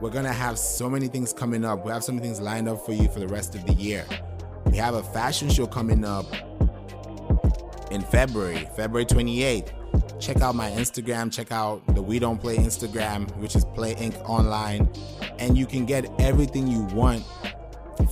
We're 0.00 0.10
gonna 0.10 0.32
have 0.32 0.58
so 0.58 0.88
many 0.88 1.08
things 1.08 1.32
coming 1.32 1.64
up. 1.64 1.84
We 1.84 1.92
have 1.92 2.04
so 2.04 2.12
many 2.12 2.26
things 2.26 2.40
lined 2.40 2.68
up 2.68 2.84
for 2.84 2.92
you 2.92 3.08
for 3.08 3.20
the 3.20 3.28
rest 3.28 3.54
of 3.54 3.66
the 3.66 3.74
year. 3.74 4.04
We 4.66 4.76
have 4.78 4.94
a 4.94 5.02
fashion 5.02 5.48
show 5.48 5.66
coming 5.66 6.04
up 6.04 6.26
in 7.90 8.02
February, 8.02 8.68
February 8.76 9.06
28th. 9.06 9.72
Check 10.20 10.40
out 10.40 10.54
my 10.54 10.70
Instagram, 10.70 11.30
check 11.30 11.52
out 11.52 11.82
the 11.94 12.02
We 12.02 12.18
Don't 12.18 12.40
Play 12.40 12.56
Instagram, 12.56 13.34
which 13.36 13.54
is 13.54 13.64
Play 13.64 13.94
Inc. 13.94 14.16
Online, 14.28 14.88
and 15.38 15.56
you 15.56 15.66
can 15.66 15.84
get 15.84 16.10
everything 16.18 16.66
you 16.66 16.82
want 16.94 17.22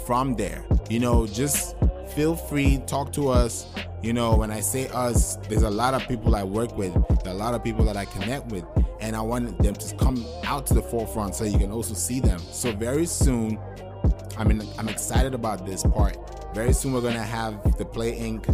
from 0.06 0.34
there. 0.34 0.64
You 0.90 1.00
know, 1.00 1.26
just 1.26 1.76
feel 2.14 2.36
free, 2.36 2.78
talk 2.86 3.12
to 3.12 3.28
us. 3.28 3.66
You 4.02 4.12
know, 4.12 4.36
when 4.36 4.50
I 4.50 4.60
say 4.60 4.88
us, 4.88 5.36
there's 5.48 5.62
a 5.62 5.70
lot 5.70 5.94
of 5.94 6.06
people 6.06 6.36
I 6.36 6.44
work 6.44 6.76
with, 6.76 6.94
a 7.26 7.34
lot 7.34 7.54
of 7.54 7.64
people 7.64 7.84
that 7.86 7.96
I 7.96 8.04
connect 8.04 8.52
with, 8.52 8.64
and 9.00 9.16
I 9.16 9.20
want 9.20 9.58
them 9.62 9.74
to 9.74 9.96
come 9.96 10.24
out 10.44 10.66
to 10.66 10.74
the 10.74 10.82
forefront 10.82 11.34
so 11.34 11.44
you 11.44 11.58
can 11.58 11.70
also 11.70 11.94
see 11.94 12.20
them. 12.20 12.38
So 12.38 12.72
very 12.72 13.06
soon, 13.06 13.58
I 14.36 14.44
mean, 14.44 14.62
I'm 14.78 14.88
excited 14.88 15.34
about 15.34 15.66
this 15.66 15.82
part. 15.82 16.16
Very 16.54 16.72
soon, 16.72 16.92
we're 16.92 17.00
gonna 17.00 17.22
have 17.22 17.76
the 17.78 17.84
Play 17.84 18.12
Inc. 18.18 18.44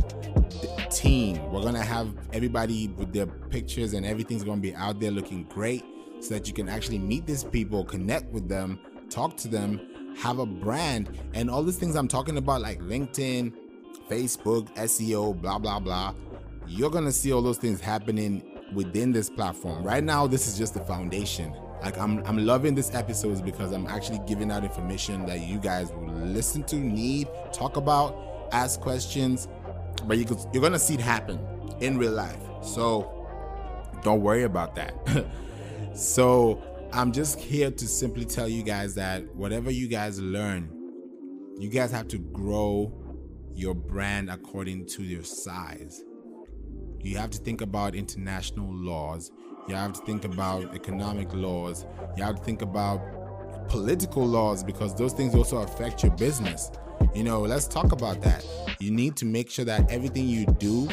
team. 0.90 1.52
We're 1.52 1.62
gonna 1.62 1.84
have 1.84 2.12
everybody 2.32 2.88
with 2.88 3.12
their 3.12 3.26
pictures 3.26 3.92
and 3.94 4.06
everything's 4.06 4.44
gonna 4.44 4.60
be 4.60 4.74
out 4.74 5.00
there 5.00 5.10
looking 5.10 5.44
great, 5.44 5.84
so 6.20 6.34
that 6.34 6.46
you 6.46 6.54
can 6.54 6.68
actually 6.68 6.98
meet 6.98 7.26
these 7.26 7.44
people, 7.44 7.84
connect 7.84 8.32
with 8.32 8.48
them, 8.48 8.78
talk 9.08 9.36
to 9.38 9.48
them, 9.48 9.80
have 10.20 10.38
a 10.38 10.46
brand, 10.46 11.08
and 11.34 11.50
all 11.50 11.62
these 11.62 11.78
things 11.78 11.96
I'm 11.96 12.08
talking 12.08 12.36
about, 12.36 12.60
like 12.60 12.78
LinkedIn, 12.80 13.52
Facebook, 14.08 14.68
SEO, 14.76 15.40
blah, 15.40 15.58
blah, 15.58 15.80
blah. 15.80 16.14
You're 16.66 16.90
gonna 16.90 17.12
see 17.12 17.32
all 17.32 17.42
those 17.42 17.58
things 17.58 17.80
happening 17.80 18.42
within 18.74 19.12
this 19.12 19.30
platform. 19.30 19.82
Right 19.82 20.04
now, 20.04 20.26
this 20.26 20.46
is 20.46 20.58
just 20.58 20.74
the 20.74 20.80
foundation. 20.80 21.54
Like 21.82 21.98
I'm 21.98 22.24
I'm 22.26 22.44
loving 22.44 22.74
this 22.74 22.94
episodes 22.94 23.40
because 23.40 23.72
I'm 23.72 23.86
actually 23.86 24.20
giving 24.26 24.50
out 24.50 24.62
information 24.62 25.24
that 25.26 25.40
you 25.40 25.58
guys 25.58 25.90
will 25.90 26.12
listen 26.12 26.62
to, 26.64 26.76
need, 26.76 27.26
talk 27.52 27.76
about, 27.76 28.48
ask 28.52 28.80
questions. 28.80 29.48
But 30.04 30.18
you 30.18 30.24
could, 30.26 30.38
you're 30.52 30.62
gonna 30.62 30.78
see 30.78 30.94
it 30.94 31.00
happen 31.00 31.40
in 31.80 31.96
real 31.96 32.12
life. 32.12 32.42
So 32.62 33.26
don't 34.02 34.20
worry 34.20 34.42
about 34.42 34.74
that. 34.74 34.94
so 35.94 36.62
I'm 36.92 37.12
just 37.12 37.38
here 37.38 37.70
to 37.70 37.87
simply 37.87 38.25
tell 38.25 38.49
you 38.49 38.64
guys 38.64 38.97
that 38.97 39.25
whatever 39.37 39.70
you 39.70 39.87
guys 39.87 40.20
learn, 40.20 40.68
you 41.56 41.68
guys 41.68 41.92
have 41.92 42.09
to 42.09 42.18
grow 42.18 42.92
your 43.54 43.75
brand 43.75 44.28
according 44.28 44.87
to 44.87 45.04
your 45.04 45.23
size. 45.23 46.02
You 47.00 47.16
have 47.16 47.30
to 47.30 47.38
think 47.38 47.61
about 47.61 47.94
international 47.94 48.75
laws. 48.75 49.30
You 49.68 49.76
have 49.76 49.92
to 49.92 50.00
think 50.00 50.25
about 50.25 50.75
economic 50.75 51.32
laws. 51.32 51.87
You 52.16 52.25
have 52.25 52.37
to 52.37 52.42
think 52.42 52.61
about 52.61 53.68
political 53.68 54.26
laws 54.26 54.64
because 54.64 54.92
those 54.97 55.12
things 55.12 55.32
also 55.37 55.59
affect 55.59 56.02
your 56.02 56.12
business. 56.16 56.73
You 57.14 57.23
know, 57.23 57.42
let's 57.42 57.68
talk 57.68 57.92
about 57.92 58.20
that. 58.23 58.44
You 58.80 58.90
need 58.90 59.14
to 59.18 59.26
make 59.26 59.49
sure 59.49 59.64
that 59.64 59.88
everything 59.92 60.26
you 60.26 60.44
do, 60.44 60.88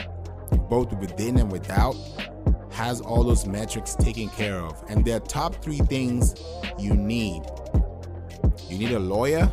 both 0.69 0.93
within 0.93 1.37
and 1.39 1.51
without, 1.51 1.95
has 2.77 3.01
all 3.01 3.23
those 3.23 3.47
metrics 3.47 3.95
taken 3.95 4.29
care 4.29 4.59
of. 4.59 4.83
And 4.87 5.03
there 5.03 5.17
are 5.17 5.19
top 5.19 5.55
three 5.63 5.79
things 5.79 6.35
you 6.77 6.93
need 6.93 7.41
you 8.69 8.77
need 8.77 8.91
a 8.91 8.99
lawyer, 8.99 9.49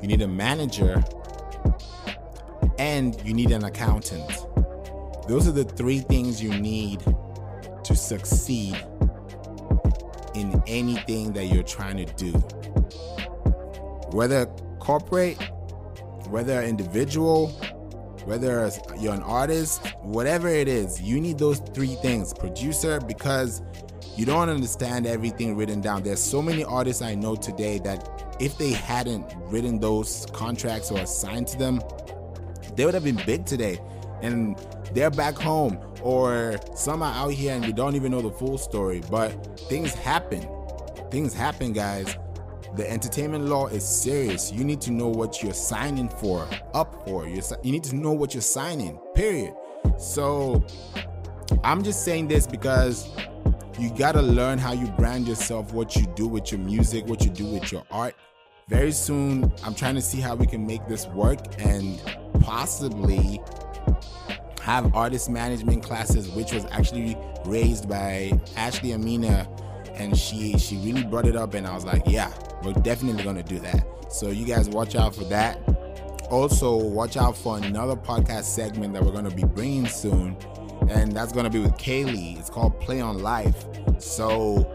you 0.00 0.08
need 0.08 0.22
a 0.22 0.28
manager, 0.28 1.04
and 2.78 3.20
you 3.24 3.34
need 3.34 3.50
an 3.50 3.64
accountant. 3.64 4.28
Those 5.28 5.46
are 5.46 5.52
the 5.52 5.64
three 5.64 6.00
things 6.00 6.42
you 6.42 6.58
need 6.58 7.00
to 7.84 7.94
succeed 7.94 8.76
in 10.34 10.62
anything 10.66 11.32
that 11.34 11.44
you're 11.46 11.62
trying 11.62 11.98
to 11.98 12.06
do. 12.14 12.32
Whether 14.10 14.46
corporate, 14.80 15.36
whether 16.28 16.62
individual, 16.62 17.48
whether 18.24 18.70
you're 18.98 19.14
an 19.14 19.22
artist, 19.22 19.86
whatever 20.02 20.48
it 20.48 20.68
is, 20.68 21.00
you 21.00 21.20
need 21.20 21.38
those 21.38 21.58
three 21.74 21.94
things. 21.96 22.32
Producer, 22.32 23.00
because 23.00 23.62
you 24.16 24.24
don't 24.24 24.48
understand 24.48 25.06
everything 25.06 25.56
written 25.56 25.80
down. 25.80 26.02
There's 26.02 26.20
so 26.20 26.40
many 26.40 26.64
artists 26.64 27.02
I 27.02 27.14
know 27.14 27.34
today 27.34 27.78
that 27.80 28.36
if 28.40 28.56
they 28.58 28.72
hadn't 28.72 29.32
written 29.46 29.78
those 29.78 30.26
contracts 30.32 30.90
or 30.90 31.00
assigned 31.00 31.48
to 31.48 31.58
them, 31.58 31.80
they 32.76 32.84
would 32.84 32.94
have 32.94 33.04
been 33.04 33.20
big 33.26 33.44
today. 33.44 33.80
And 34.22 34.58
they're 34.92 35.10
back 35.10 35.36
home, 35.36 35.78
or 36.02 36.56
some 36.74 37.02
are 37.02 37.12
out 37.12 37.32
here 37.32 37.54
and 37.54 37.66
we 37.66 37.72
don't 37.72 37.94
even 37.96 38.12
know 38.12 38.22
the 38.22 38.30
full 38.30 38.58
story. 38.58 39.02
But 39.10 39.58
things 39.68 39.92
happen. 39.94 40.48
Things 41.10 41.34
happen, 41.34 41.72
guys. 41.72 42.16
The 42.76 42.90
entertainment 42.90 43.44
law 43.44 43.68
is 43.68 43.86
serious. 43.86 44.50
You 44.50 44.64
need 44.64 44.80
to 44.82 44.90
know 44.90 45.08
what 45.08 45.42
you're 45.42 45.54
signing 45.54 46.08
for, 46.08 46.48
up 46.72 47.06
for. 47.06 47.28
You're, 47.28 47.44
you 47.62 47.70
need 47.70 47.84
to 47.84 47.94
know 47.94 48.10
what 48.12 48.34
you're 48.34 48.40
signing, 48.40 48.98
period. 49.14 49.54
So 49.96 50.64
I'm 51.62 51.84
just 51.84 52.04
saying 52.04 52.28
this 52.28 52.48
because 52.48 53.08
you 53.78 53.90
got 53.90 54.12
to 54.12 54.22
learn 54.22 54.58
how 54.58 54.72
you 54.72 54.88
brand 54.92 55.28
yourself, 55.28 55.72
what 55.72 55.94
you 55.94 56.06
do 56.16 56.26
with 56.26 56.50
your 56.50 56.60
music, 56.60 57.06
what 57.06 57.24
you 57.24 57.30
do 57.30 57.46
with 57.46 57.70
your 57.70 57.84
art. 57.92 58.16
Very 58.68 58.92
soon, 58.92 59.52
I'm 59.62 59.74
trying 59.74 59.94
to 59.94 60.02
see 60.02 60.20
how 60.20 60.34
we 60.34 60.46
can 60.46 60.66
make 60.66 60.86
this 60.88 61.06
work 61.08 61.38
and 61.58 62.02
possibly 62.40 63.40
have 64.62 64.94
artist 64.96 65.28
management 65.28 65.84
classes, 65.84 66.30
which 66.30 66.52
was 66.52 66.64
actually 66.72 67.16
raised 67.44 67.88
by 67.88 68.32
Ashley 68.56 68.94
Amina, 68.94 69.46
and 69.94 70.16
she 70.16 70.58
she 70.58 70.76
really 70.78 71.04
brought 71.04 71.26
it 71.26 71.36
up, 71.36 71.54
and 71.54 71.66
I 71.66 71.74
was 71.74 71.84
like, 71.84 72.02
yeah, 72.06 72.32
we're 72.62 72.72
definitely 72.72 73.22
gonna 73.22 73.42
do 73.42 73.58
that. 73.60 73.86
So 74.10 74.30
you 74.30 74.44
guys 74.44 74.68
watch 74.68 74.94
out 74.94 75.14
for 75.14 75.24
that. 75.24 75.58
Also, 76.30 76.76
watch 76.76 77.16
out 77.16 77.36
for 77.36 77.58
another 77.58 77.96
podcast 77.96 78.44
segment 78.44 78.94
that 78.94 79.02
we're 79.02 79.12
gonna 79.12 79.30
be 79.30 79.44
bringing 79.44 79.86
soon, 79.86 80.36
and 80.88 81.12
that's 81.12 81.32
gonna 81.32 81.50
be 81.50 81.58
with 81.58 81.74
Kaylee. 81.74 82.38
It's 82.38 82.50
called 82.50 82.80
Play 82.80 83.00
on 83.00 83.22
Life. 83.22 83.64
So 83.98 84.70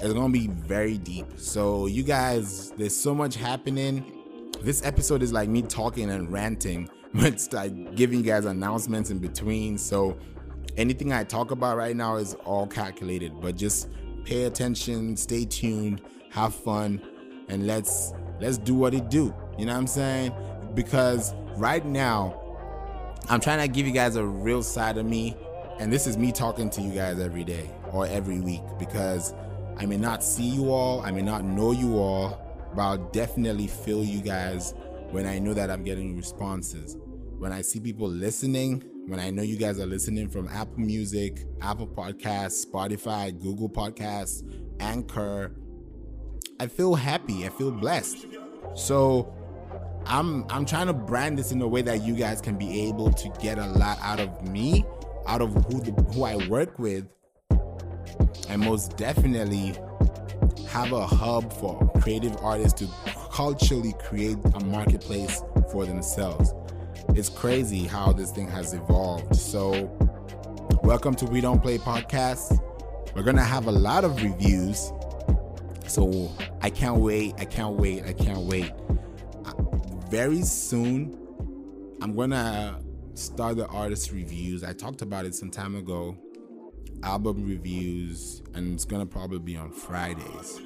it's 0.00 0.12
gonna 0.12 0.32
be 0.32 0.48
very 0.48 0.98
deep. 0.98 1.26
So 1.36 1.86
you 1.86 2.02
guys, 2.02 2.72
there's 2.72 2.96
so 2.96 3.14
much 3.14 3.36
happening. 3.36 4.50
This 4.60 4.84
episode 4.84 5.22
is 5.22 5.32
like 5.32 5.48
me 5.48 5.62
talking 5.62 6.10
and 6.10 6.32
ranting 6.32 6.88
but 7.14 7.24
it's 7.26 7.52
like 7.52 7.94
giving 7.94 8.18
you 8.20 8.24
guys 8.24 8.46
announcements 8.46 9.10
in 9.10 9.18
between. 9.18 9.76
So 9.76 10.16
anything 10.78 11.12
I 11.12 11.24
talk 11.24 11.50
about 11.50 11.76
right 11.76 11.94
now 11.94 12.16
is 12.16 12.34
all 12.44 12.66
calculated, 12.66 13.38
but 13.38 13.54
just 13.54 13.90
pay 14.24 14.44
attention, 14.44 15.16
stay 15.16 15.44
tuned, 15.44 16.02
have 16.30 16.54
fun, 16.54 17.00
and 17.48 17.66
let's 17.66 18.12
let's 18.40 18.58
do 18.58 18.74
what 18.74 18.94
it 18.94 19.10
do. 19.10 19.34
You 19.58 19.66
know 19.66 19.72
what 19.72 19.78
I'm 19.78 19.86
saying? 19.86 20.32
Because 20.74 21.34
right 21.56 21.84
now, 21.84 22.38
I'm 23.28 23.40
trying 23.40 23.60
to 23.60 23.68
give 23.68 23.86
you 23.86 23.92
guys 23.92 24.16
a 24.16 24.24
real 24.24 24.62
side 24.62 24.98
of 24.98 25.06
me, 25.06 25.36
and 25.78 25.92
this 25.92 26.06
is 26.06 26.16
me 26.16 26.32
talking 26.32 26.70
to 26.70 26.80
you 26.80 26.92
guys 26.92 27.20
every 27.20 27.44
day 27.44 27.70
or 27.92 28.06
every 28.06 28.40
week 28.40 28.62
because 28.78 29.34
I 29.76 29.86
may 29.86 29.96
not 29.96 30.22
see 30.22 30.48
you 30.48 30.70
all, 30.70 31.00
I 31.02 31.10
may 31.10 31.22
not 31.22 31.44
know 31.44 31.72
you 31.72 31.98
all, 31.98 32.40
but 32.74 32.82
I'll 32.82 33.10
definitely 33.10 33.66
feel 33.66 34.04
you 34.04 34.20
guys 34.20 34.74
when 35.10 35.26
I 35.26 35.38
know 35.38 35.54
that 35.54 35.70
I'm 35.70 35.84
getting 35.84 36.16
responses. 36.16 36.96
When 37.42 37.52
I 37.52 37.62
see 37.62 37.80
people 37.80 38.06
listening, 38.06 38.84
when 39.08 39.18
I 39.18 39.30
know 39.30 39.42
you 39.42 39.56
guys 39.56 39.80
are 39.80 39.86
listening 39.86 40.28
from 40.28 40.46
Apple 40.46 40.78
Music, 40.78 41.44
Apple 41.60 41.88
Podcasts, 41.88 42.64
Spotify, 42.64 43.36
Google 43.36 43.68
Podcasts, 43.68 44.44
Anchor, 44.78 45.50
I 46.60 46.68
feel 46.68 46.94
happy. 46.94 47.44
I 47.44 47.48
feel 47.48 47.72
blessed. 47.72 48.26
So 48.76 49.34
I'm 50.06 50.46
I'm 50.50 50.64
trying 50.64 50.86
to 50.86 50.92
brand 50.92 51.36
this 51.36 51.50
in 51.50 51.60
a 51.60 51.66
way 51.66 51.82
that 51.82 52.04
you 52.04 52.14
guys 52.14 52.40
can 52.40 52.56
be 52.56 52.82
able 52.82 53.10
to 53.10 53.28
get 53.40 53.58
a 53.58 53.66
lot 53.66 53.98
out 54.00 54.20
of 54.20 54.48
me, 54.48 54.84
out 55.26 55.42
of 55.42 55.52
who 55.64 55.80
the, 55.80 55.90
who 56.12 56.22
I 56.22 56.36
work 56.46 56.78
with, 56.78 57.08
and 58.48 58.60
most 58.62 58.96
definitely 58.96 59.74
have 60.68 60.92
a 60.92 61.04
hub 61.08 61.52
for 61.54 61.90
creative 62.00 62.36
artists 62.36 62.78
to 62.82 62.88
culturally 63.32 63.94
create 64.04 64.38
a 64.54 64.64
marketplace 64.64 65.42
for 65.72 65.84
themselves. 65.86 66.54
It's 67.10 67.28
crazy 67.28 67.84
how 67.84 68.12
this 68.12 68.30
thing 68.30 68.48
has 68.48 68.72
evolved. 68.72 69.36
So, 69.36 69.90
welcome 70.82 71.14
to 71.16 71.26
We 71.26 71.42
Don't 71.42 71.60
Play 71.60 71.76
podcast. 71.76 72.58
We're 73.14 73.22
going 73.22 73.36
to 73.36 73.42
have 73.42 73.66
a 73.66 73.72
lot 73.72 74.04
of 74.04 74.22
reviews. 74.22 74.92
So, 75.86 76.30
I 76.62 76.70
can't 76.70 77.00
wait. 77.00 77.34
I 77.36 77.44
can't 77.44 77.74
wait. 77.74 78.04
I 78.04 78.14
can't 78.14 78.40
wait. 78.40 78.72
Uh, 79.44 79.52
very 80.08 80.40
soon, 80.40 81.18
I'm 82.00 82.14
going 82.14 82.30
to 82.30 82.76
start 83.12 83.58
the 83.58 83.66
artist 83.66 84.10
reviews. 84.10 84.64
I 84.64 84.72
talked 84.72 85.02
about 85.02 85.26
it 85.26 85.34
some 85.34 85.50
time 85.50 85.76
ago. 85.76 86.16
Album 87.02 87.44
reviews, 87.44 88.42
and 88.54 88.72
it's 88.72 88.86
going 88.86 89.02
to 89.02 89.06
probably 89.06 89.40
be 89.40 89.56
on 89.56 89.70
Fridays. 89.70 90.60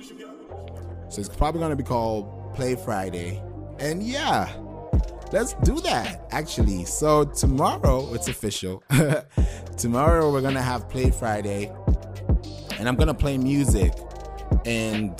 So, 1.09 1.21
it's 1.21 1.28
probably 1.28 1.59
going 1.59 1.71
to 1.71 1.76
be 1.76 1.83
called 1.83 2.55
Play 2.55 2.76
Friday. 2.76 3.43
And 3.81 4.02
yeah, 4.02 4.52
let's 5.33 5.54
do 5.64 5.80
that 5.80 6.26
actually. 6.30 6.85
So 6.85 7.25
tomorrow 7.25 8.12
it's 8.14 8.28
official. 8.28 8.83
tomorrow 9.76 10.33
we're 10.33 10.40
gonna 10.40 10.62
have 10.62 10.88
Play 10.88 11.11
Friday, 11.11 11.73
and 12.78 12.88
I'm 12.88 12.97
gonna 12.97 13.14
play 13.14 13.38
music, 13.38 13.92
and 14.64 15.12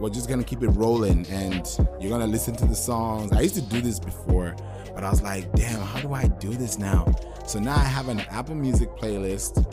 we're 0.00 0.10
just 0.10 0.28
gonna 0.28 0.44
keep 0.44 0.62
it 0.62 0.70
rolling. 0.70 1.26
And 1.28 1.66
you're 2.00 2.10
gonna 2.10 2.26
listen 2.26 2.54
to 2.56 2.66
the 2.66 2.74
songs. 2.74 3.32
I 3.32 3.40
used 3.40 3.54
to 3.54 3.62
do 3.62 3.80
this 3.80 3.98
before, 3.98 4.54
but 4.94 5.04
I 5.04 5.10
was 5.10 5.22
like, 5.22 5.52
damn, 5.52 5.80
how 5.80 6.00
do 6.00 6.12
I 6.12 6.28
do 6.28 6.50
this 6.50 6.78
now? 6.78 7.12
So 7.46 7.58
now 7.58 7.74
I 7.74 7.84
have 7.84 8.08
an 8.08 8.20
Apple 8.30 8.54
Music 8.54 8.88
playlist 8.90 9.66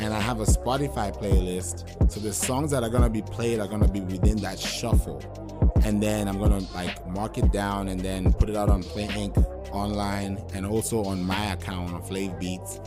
and 0.00 0.12
I 0.12 0.20
have 0.20 0.40
a 0.40 0.44
Spotify 0.44 1.16
playlist. 1.16 2.10
So 2.10 2.20
the 2.20 2.32
songs 2.32 2.70
that 2.72 2.82
are 2.82 2.90
gonna 2.90 3.10
be 3.10 3.22
played 3.22 3.60
are 3.60 3.68
gonna 3.68 3.88
be 3.88 4.00
within 4.00 4.36
that 4.38 4.58
shuffle 4.58 5.20
and 5.84 6.02
then 6.02 6.28
I'm 6.28 6.38
gonna 6.38 6.60
like 6.74 7.06
mark 7.08 7.38
it 7.38 7.52
down 7.52 7.88
and 7.88 8.00
then 8.00 8.32
put 8.32 8.48
it 8.48 8.56
out 8.56 8.68
on 8.68 8.82
Play 8.82 9.08
Inc. 9.08 9.36
online 9.72 10.42
and 10.54 10.64
also 10.64 11.04
on 11.04 11.22
my 11.22 11.52
account 11.52 11.92
on 11.92 12.02
Flav 12.02 12.38
Beats. 12.38 12.80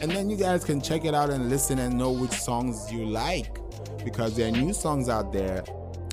And 0.00 0.10
then 0.10 0.30
you 0.30 0.36
guys 0.36 0.64
can 0.64 0.80
check 0.80 1.04
it 1.04 1.14
out 1.14 1.30
and 1.30 1.48
listen 1.50 1.78
and 1.80 1.96
know 1.96 2.12
which 2.12 2.32
songs 2.32 2.92
you 2.92 3.04
like 3.04 3.58
because 4.04 4.36
there 4.36 4.48
are 4.48 4.52
new 4.52 4.72
songs 4.72 5.08
out 5.08 5.32
there. 5.32 5.64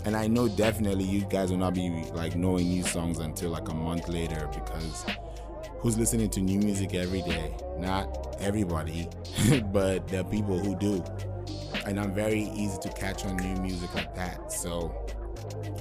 And 0.05 0.15
I 0.15 0.27
know 0.27 0.47
definitely 0.47 1.03
you 1.03 1.21
guys 1.21 1.51
will 1.51 1.57
not 1.57 1.73
be 1.73 1.89
like 2.13 2.35
knowing 2.35 2.69
new 2.69 2.83
songs 2.83 3.19
until 3.19 3.51
like 3.51 3.69
a 3.69 3.73
month 3.73 4.07
later 4.07 4.49
because 4.53 5.05
who's 5.79 5.97
listening 5.97 6.29
to 6.31 6.41
new 6.41 6.59
music 6.59 6.95
every 6.95 7.21
day? 7.21 7.55
Not 7.77 8.37
everybody, 8.39 9.07
but 9.71 10.07
the 10.07 10.23
people 10.25 10.57
who 10.57 10.75
do. 10.75 11.03
And 11.85 11.99
I'm 11.99 12.13
very 12.13 12.41
easy 12.55 12.77
to 12.79 12.89
catch 12.89 13.25
on 13.25 13.37
new 13.37 13.61
music 13.61 13.93
like 13.93 14.15
that. 14.15 14.51
So 14.51 15.05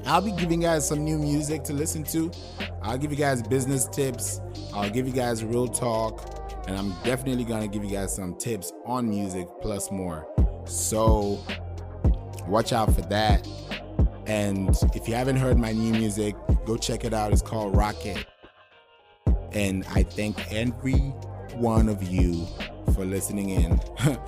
I'll 0.07 0.21
be 0.21 0.33
giving 0.33 0.61
you 0.61 0.69
guys 0.69 0.87
some 0.87 1.03
new 1.03 1.19
music 1.19 1.65
to 1.65 1.73
listen 1.73 2.05
to. 2.05 2.31
I'll 2.83 2.99
give 2.99 3.11
you 3.11 3.17
guys 3.17 3.43
business 3.43 3.87
tips. 3.89 4.41
I'll 4.75 4.91
give 4.91 5.07
you 5.07 5.15
guys 5.15 5.43
real 5.43 5.67
talk. 5.67 6.43
And 6.69 6.77
I'm 6.77 6.91
definitely 7.05 7.45
going 7.45 7.63
to 7.63 7.69
give 7.69 7.85
you 7.85 7.91
guys 7.91 8.15
some 8.15 8.35
tips 8.37 8.73
on 8.85 9.09
music 9.09 9.49
plus 9.63 9.91
more. 9.91 10.29
So 10.67 11.43
watch 12.47 12.73
out 12.73 12.95
for 12.95 13.03
that. 13.03 13.49
And 14.27 14.77
if 14.95 15.09
you 15.09 15.15
haven't 15.15 15.37
heard 15.37 15.59
my 15.59 15.73
new 15.73 15.93
music, 15.93 16.35
go 16.67 16.77
check 16.77 17.05
it 17.05 17.15
out. 17.15 17.33
It's 17.33 17.43
called 17.43 17.77
Rocket. 17.77 18.27
And 19.53 19.85
I 19.91 20.03
thank 20.03 20.53
every 20.53 21.13
one 21.57 21.89
of 21.89 22.03
you 22.03 22.47
for 22.95 23.05
listening 23.05 23.51
in. 23.51 23.81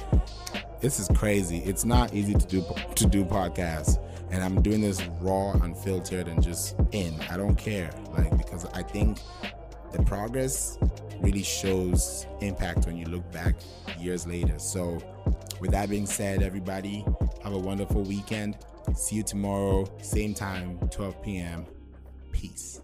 this 0.81 0.99
is 1.01 1.09
crazy. 1.17 1.59
It's 1.59 1.85
not 1.85 2.15
easy 2.15 2.35
to 2.35 2.47
do 2.47 2.65
to 2.95 3.07
do 3.07 3.25
podcasts 3.25 3.99
and 4.31 4.43
I'm 4.43 4.63
doing 4.63 4.81
this 4.81 5.03
raw, 5.21 5.53
unfiltered, 5.53 6.29
and 6.29 6.43
just 6.43 6.77
in. 6.93 7.15
I 7.31 7.37
don't 7.37 7.57
care, 7.57 7.91
like 8.17 8.37
because 8.37 8.67
I 8.67 8.83
think 8.83 9.19
the 9.93 10.03
progress 10.03 10.79
really 11.21 11.43
shows 11.43 12.27
impact 12.41 12.87
when 12.87 12.97
you 12.97 13.07
look 13.07 13.31
back 13.33 13.55
years 13.99 14.27
later. 14.27 14.59
So, 14.59 14.99
with 15.61 15.71
that 15.71 15.89
being 15.89 16.07
said, 16.07 16.43
everybody 16.43 17.05
have 17.43 17.53
a 17.53 17.59
wonderful 17.59 18.03
weekend. 18.03 18.59
See 18.95 19.17
you 19.17 19.23
tomorrow, 19.23 19.87
same 20.03 20.35
time, 20.35 20.79
12 20.91 21.23
p.m. 21.23 21.67
Peace. 22.33 22.81